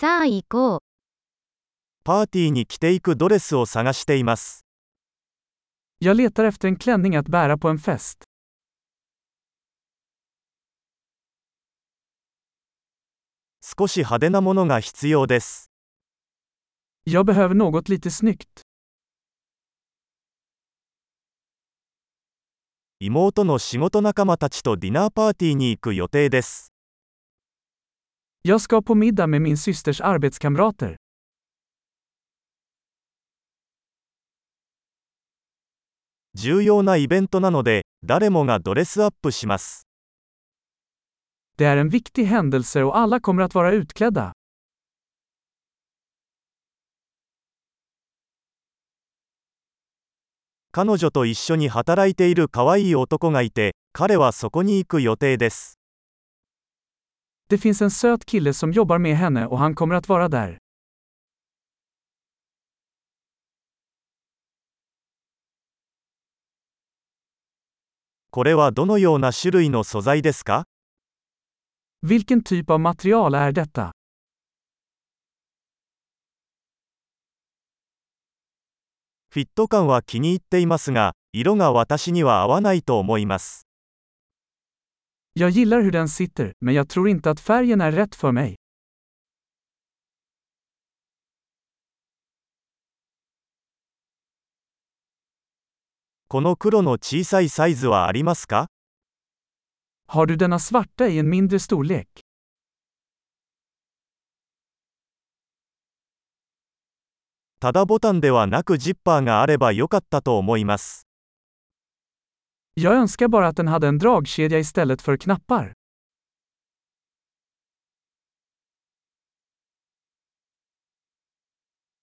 [0.00, 0.78] さあ行こう。
[2.04, 4.64] パーティーに着ていくドレスを探しています。
[6.00, 8.24] Jag letar efter en klänning att bära på en fest.
[13.60, 15.70] 少し派手なものが必要です。
[17.04, 18.62] Jag behöver något lite snyggt.
[23.00, 26.69] 妹の仕事仲間たちとディナーパーティーに行く予定です。
[28.42, 30.96] Jag ska på middag med min systers arbetskamrater.
[36.34, 39.86] 重要なイベントなので、誰もがドレスアップします。
[41.58, 44.32] Det är en viktig händelse och alla kommer att vara utklädda.
[50.72, 55.79] 彼女と一緒に働いている可愛い男がいて、彼はそこに行く予定です。
[57.50, 60.58] Det finns en söt kille som jobbar med henne och han kommer att vara där.
[68.30, 70.64] これはどのような種類の素材ですか
[72.04, 73.90] Vilken typ av material är detta?
[79.30, 83.69] フィット感は気に入っていますが、色が私には合わないと思います。
[85.32, 88.56] Jag gillar hur den sitter, men jag tror inte att färgen är rätt för mig.
[96.28, 98.68] この黒の小さいサイズはありますか
[100.06, 102.06] Har du denna svarta i en mindre storlek?
[107.60, 111.09] ただボタンではなくジッパーがあればよかったと思います。
[112.73, 115.73] Jag önskar bara att den hade en dragkedja istället för knappar.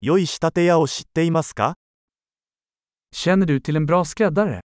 [0.00, 1.74] 良い仕立て屋を知っていますか
[3.14, 4.60] Känner du till en bra skräddare?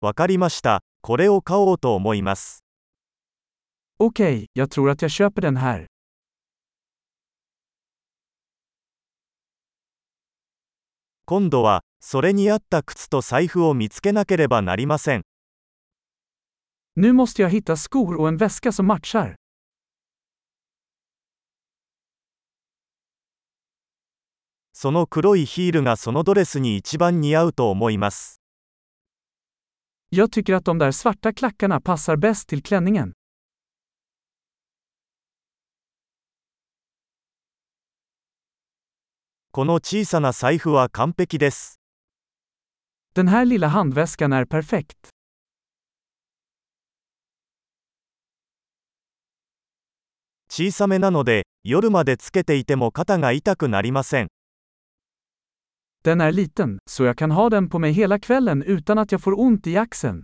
[0.00, 0.82] わかりました。
[1.00, 2.62] これを買おうと思います。
[3.98, 5.86] Okej, jag tror att jag köper den här.
[11.25, 15.23] 今度は、それに合った靴と財布を見つけなければなりません。
[16.95, 19.35] Nu måste jag hitta skor och en väska som matchar.
[24.73, 28.41] その黒いヒールがそのドレスに一番似合うと思います。
[30.09, 33.13] Jag tycker att de där svarta klackarna passar bäst till klänningen.
[39.55, 41.79] この小さな財布は完璧です。
[43.13, 44.95] Den här lilla handväskan är perfekt.
[50.49, 54.27] 小さめなので、夜までつけていても肩が痛くなりません。
[56.03, 59.39] Den är liten, så jag kan ha den på mig hela kvällen utan att jag får
[59.39, 60.23] ont i axeln.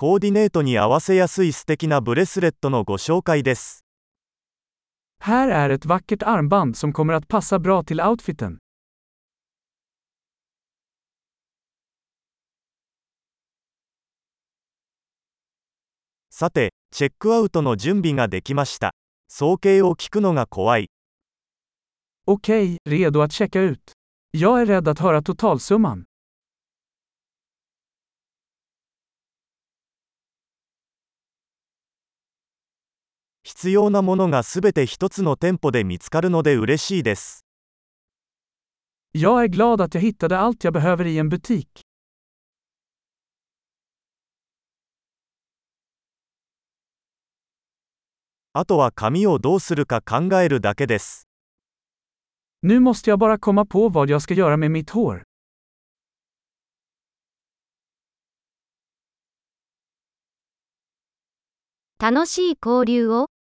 [0.00, 3.84] コーディネートに合わせやすい素敵なブレスレットのご紹介です。
[5.24, 8.58] Här är ett vackert armband som kommer att passa bra till outfiten.
[16.30, 18.92] さて、チェックアウトの準備ができました。
[19.26, 20.90] 総計を聞くのが怖い。
[22.28, 23.80] Okej, redo att checka ut.
[24.30, 26.04] Jag är rädd att höra totalsumman.
[33.48, 37.46] 必要なものがすべて一つの店舗で見つかるので嬉しいです。
[39.14, 41.66] Jag är glad att jag hittade allt jag behöver i en butik.
[48.52, 51.26] あとは髪をどうするか考えるだけです。
[52.62, 55.22] Nu måste jag bara komma på vad jag ska göra med mitt hår.
[61.98, 63.28] 楽しい交流を。